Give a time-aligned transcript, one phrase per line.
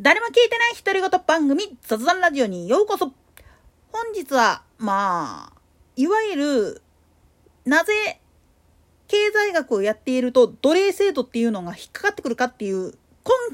[0.00, 3.12] 誰も聞いてない独り言番組雑談ラジオにようこそ
[3.90, 5.60] 本日は、まあ、
[5.96, 6.82] いわゆる、
[7.64, 8.20] なぜ
[9.08, 12.92] 経済学をやっていると奴隷制度っていうのが引っかかってくるかっていう根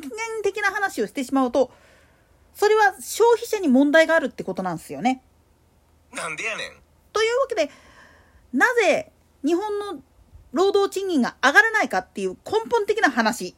[0.02, 0.12] 源
[0.42, 1.70] 的な話をしてしまうと、
[2.54, 5.22] それは消費者に問題があるってことなんですよね。
[6.12, 6.72] なんでやねん。
[7.14, 7.70] というわけで、
[8.52, 10.02] なぜ日本の
[10.52, 13.56] 労働賃金が上がらないかっていう根本的な話。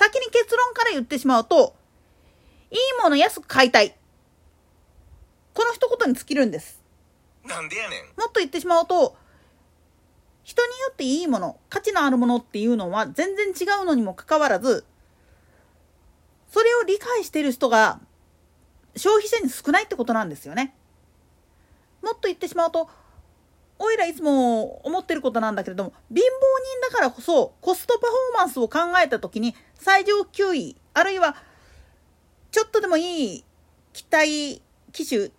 [0.00, 1.76] 先に結論から言ってしまうと、
[2.70, 3.94] いいもの安く買いたい。
[5.52, 6.80] この一言に尽きるんです。
[7.44, 8.04] なんでやねん。
[8.18, 9.14] もっと言ってしまうと、
[10.42, 14.86] 人によっていいもの、価値のあるものっていうのは全然違うのにもかかわらず、
[16.48, 18.00] それを理解している人が
[18.96, 20.74] 消費者に少ないってことなんですよね。
[22.02, 22.88] もっと言ってしまうと、
[23.82, 31.34] おいらいつも思ってることなんだけれども、貧乏人だからこそコストパフォーマンスを考えた時に最上級位、あるいは
[32.50, 33.44] ちょっとでもいい
[33.94, 34.60] 機体、
[34.92, 35.30] 機種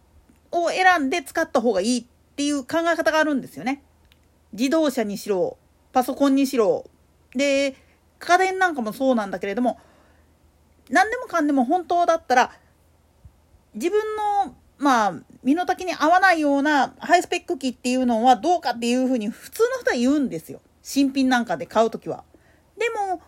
[0.52, 3.84] を選んで使った方がいいっていう考え方があるんですよね。
[4.54, 5.58] 自動車にしろ、
[5.94, 6.90] パソコンにしろ、
[7.36, 7.76] で、
[8.18, 9.80] 家電なんかもそうなんだけれども、
[10.90, 12.52] 何でもかんでも本当だったら、
[13.76, 20.60] 自分の、まあ、身の丈に合わないようなハイスペック機っていうのはどうかっていうふうに普通の人は言うんですよ。
[20.82, 22.24] 新品なんかで買うときは。
[22.80, 23.22] でも、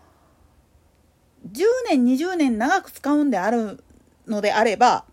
[1.52, 3.84] 10年、20年長く使うんである
[4.26, 5.06] のであれば、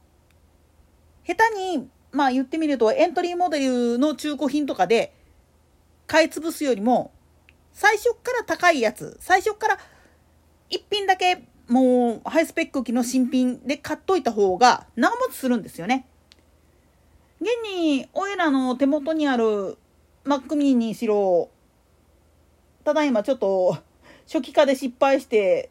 [1.26, 5.14] 下手に、まあ言ってみるとエントリーモデルの中古品とかで
[6.06, 7.12] 買い潰すよりも、
[7.74, 9.78] 最初から高いやつ、最初から
[10.70, 16.06] 一品だけもうハイスペック機の新品で買っといた方が長持ちするんですよね。
[17.40, 19.78] 現に、おいらの手元にある
[20.24, 21.50] Mac mini にしろ、
[22.84, 23.78] ただいまちょっと
[24.26, 25.70] 初期化で失敗して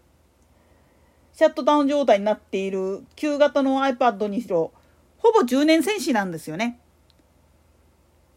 [1.34, 4.74] シャットダウン状態になっている旧型の iPad にしろ、
[5.20, 6.80] ほぼ10年戦士なんですよね。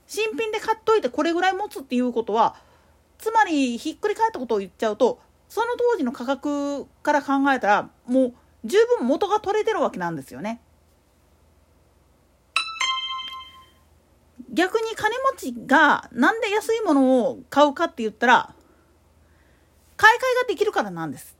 [0.06, 2.54] 新品で買っといてこれぐらい持つっていうことは、
[3.18, 5.18] つまりひっくり返ったことを言っちゃうと、
[5.48, 8.34] その当時の価格から考えたら、もう
[8.64, 10.60] 十分元が取れてるわけなんですよね。
[14.52, 18.54] 逆に金持ちがなんで安いものを買うかって言ったら、
[19.96, 21.36] 買い替えができるからなんです。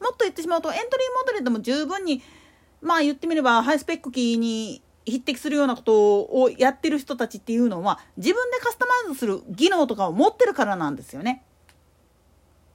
[0.00, 2.22] もっと言ってしまうとエントリーモデルでも十分に
[2.80, 11.44] まあ言ってみればハイスペック機に匹敵するようなことをやってる人たちっていうのは自分でカスタマイズする技能とかを持ってるからなんですよね。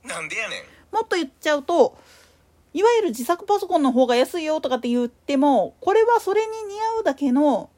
[0.03, 0.93] なんでやねん。
[0.93, 1.97] もっと言っちゃうと
[2.73, 7.69] いわゆる自作パソコンの方が安いよとかって言ってもこれはそれに似合うだけの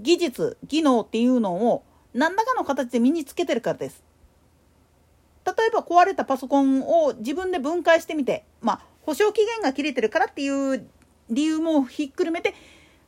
[0.00, 1.84] 技術技能っていうのを
[2.14, 4.02] 何らかの形で身につけてるからです。
[5.46, 10.86] 例えば壊れたパソコンを自分で分解してみて、まあ、保証期限が切れてるからっていう
[11.30, 12.54] 理由もひっくるめて、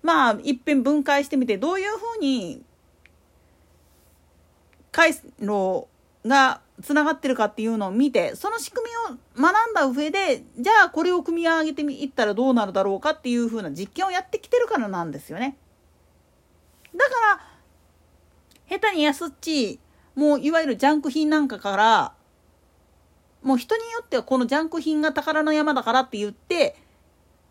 [0.02, 2.62] まあ、いっぺん分解してみて、どういうふうに
[4.90, 5.86] 回路
[6.26, 15.56] がつながってるかっていうのを見て、その仕組みを学んだ上で、じゃあこれを組み上げていったらどうなるだろうかっていうふうな実験をやってきてるからなんですよね。
[16.94, 17.10] だか
[18.70, 19.80] ら、下手に安っち、
[20.14, 22.14] もういわゆるジャンク品なんかから、
[23.42, 26.76] もう人によってはこのジャンク品が宝の山だからって言って、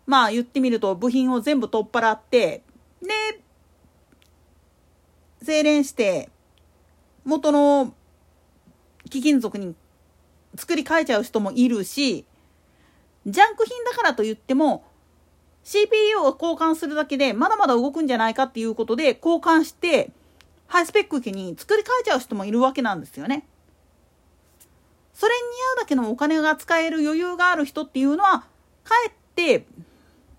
[0.06, 2.62] まあ言ってみると部品を全部取っ払って、
[3.02, 3.42] で、
[5.42, 6.30] 精錬して、
[7.24, 7.94] 元の
[9.10, 9.74] 貴金属に
[10.56, 12.24] 作り変えちゃう人もいるし、
[13.26, 14.84] ジャンク品だからと言っても、
[15.64, 20.10] CPU を交換するだけでまだまだ動くんじゃないかっていうことで交換して、
[20.66, 23.46] ハイスペック機に作り変えちゃう人もいるわけなんですよね。
[25.14, 28.40] それに似合うだけのお金が使える余裕がある人っていうのは、
[28.82, 29.66] かえって、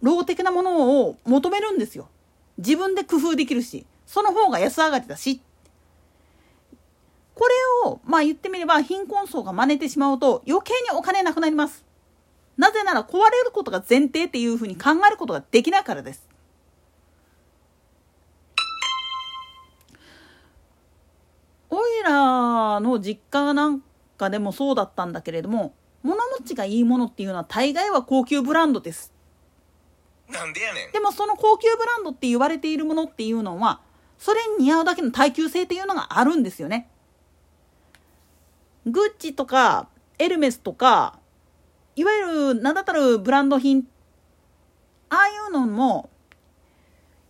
[0.01, 2.09] ロー的なものを求めるんですよ。
[2.57, 5.39] 自分で工夫できるし、その方が安上がりだし。
[7.35, 11.85] これを、まあ言ってみれば貧困層が真似てしまうと余計にお金なくなります。
[12.57, 16.27] なぜなら壊れることが前提っていうふうに考えることができないからです。
[21.69, 23.81] おいらの実家なん
[24.17, 25.73] かでもそうだったんだけれども、
[26.03, 29.11] 物持ちがいいものっていうのは大概は高級ブランドです。
[30.29, 30.91] なんでやねん。
[30.91, 33.81] でもその高級ブランドって言われているものっていうのは、
[34.19, 36.89] それに似合うだけの耐久性っていうのがあるんですよね。
[38.85, 39.87] グッチとか
[40.19, 41.19] エルメスとか、
[41.95, 43.87] いわゆる名だたるブランド品、
[45.09, 46.09] ああいうのも、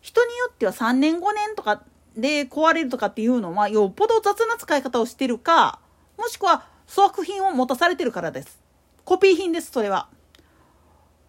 [0.01, 1.83] 人によっては3年5年とか
[2.15, 5.80] で壊れるとかっていうのは、よっぽど雑な使い方をしてるか、
[6.18, 8.60] もしくは粗悪品を持たされてるからです。
[9.06, 10.07] コピー品です、それは。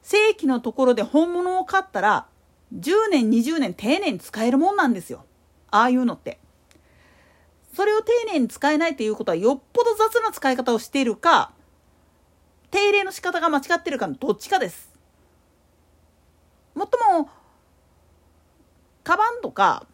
[0.05, 2.27] 正規のところで本物を買ったら
[2.79, 5.25] 10年20年丁寧に使えるもんなんですよ
[5.71, 6.39] ああいうのって
[7.75, 11.53] それを丁寧に使えないということはよっぽど雑な使い方をしているか
[12.75, 14.93] 手入れの仕方が間違ってるかのどっちかです。
[16.75, 17.31] もっとも
[19.05, 19.87] カバンとか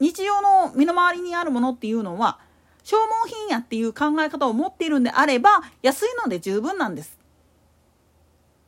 [0.00, 2.38] 日常の身の回りにあるものっていうのは
[2.84, 7.18] 消耗品やっていう考え方を持っているんであれば安いので十分なんです。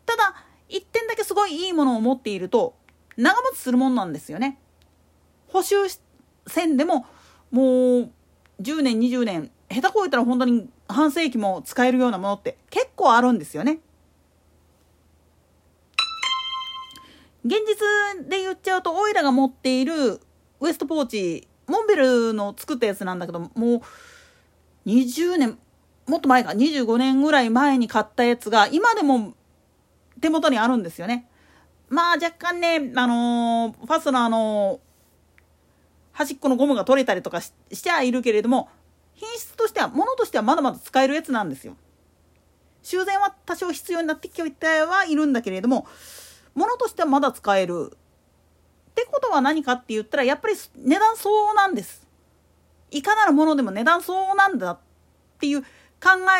[0.04, 0.34] ただ
[0.68, 2.74] 一点だけすごいいいものを持っていると
[3.16, 4.58] 長持ちするもんなんですよね。
[5.46, 5.76] 補修
[6.46, 7.06] せんでも
[7.50, 8.10] もう
[8.60, 13.78] 10年20年下手こいたら本当に半世紀も使えるようなものって結構あるんですよね
[17.44, 20.20] 現実で言っちゃうとオイラが持っている
[20.60, 23.80] ウエストポーチモンベルの作ったやつなんだけどもう
[24.86, 25.58] 20年
[26.06, 29.34] もっと前か25年ぐらい前に買ったやつが今でも
[30.20, 31.26] 手元にあるんですよね。
[31.88, 34.80] まあ若干ね、あのー、ファスナーの
[36.12, 38.68] 端っこのゴムが取れたりとかししちゃいるけれども
[39.20, 41.76] 品質としては物としてはまだまだ使えるやつなんですよ。
[42.82, 45.86] 修繕は多少必要になってきてはいるんだけれども
[46.54, 47.92] 物としてはまだ使える。
[47.92, 52.06] ってことは何かって言ったらやっぱり値段相応なんです。
[52.90, 54.78] いかなるものでも値段相応なんだっ
[55.38, 55.68] ていう考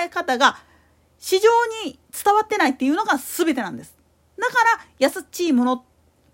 [0.03, 0.59] え方が
[1.19, 1.49] 市場
[1.85, 3.95] に伝わってないっていうのが全てなんです。
[4.39, 5.85] だから安っちいもの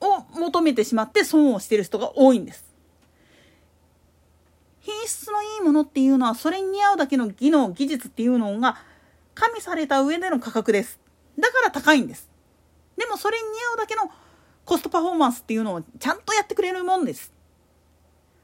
[0.01, 2.76] を求めてしまって損をしてる人が多いんです。
[4.87, 8.79] 品質のいいものっていうのはそれに似合うだけの技能技術っていうのが
[9.35, 11.01] 加味された上での価格です。
[11.37, 12.31] だから高いんです。
[12.97, 14.03] でもそれに似合うだけの
[14.65, 17.33] コストパフォーマンスっていうのをちゃんとやってくれるもんです。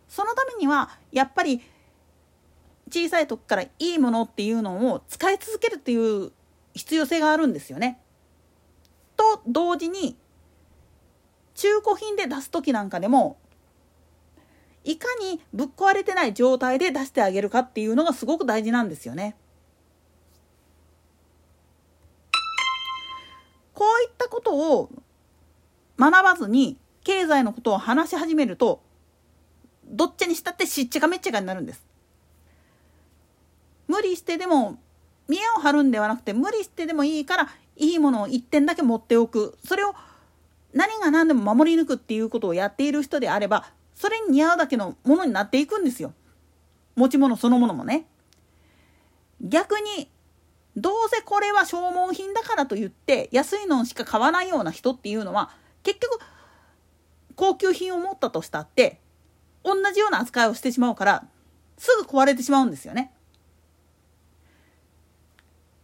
[0.09, 1.63] そのためにはやっぱり
[2.91, 6.33] 小さい時からいいものっていうのを使い続けるっていう
[6.75, 8.01] 必要性があるんですよね。
[9.17, 10.17] と同時に
[11.55, 13.39] 中古品で出す時なんかでも
[14.85, 19.37] いかにぶっ壊れてない状態で出してあげるかっていうのがすごく大事なんですよね。
[23.75, 24.91] こういったことを
[25.99, 28.83] 学ばずに経済のことを話し始めると
[29.87, 31.85] どっちにしたってしっちゃかめっちゃかになるんです。
[33.89, 34.79] 無理してでも
[35.29, 39.95] 見栄を張るんではなくて無理してでもいいからいいものを1点だけ持っておくそれを
[40.73, 46.13] 何が何でも守り抜くっていうことをやっている人であればそれに似合うだけのものになっていくんですよ
[46.97, 48.07] 持ち物そのものもね
[49.41, 50.09] 逆に
[50.77, 55.51] どうせこれは消耗品だからと言って安いのしか買わないような人っていうのは
[55.83, 56.21] 結局
[57.35, 59.01] 高級品を持ったとしたって
[59.65, 61.25] 同じような扱いをしてしまうから
[61.77, 63.13] すぐ壊れてしまうんですよね。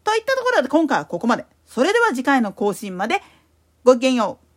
[0.05, 1.45] といったところで今回はここまで。
[1.67, 3.21] それでは次回の更新まで
[3.85, 4.48] ごきげんよう。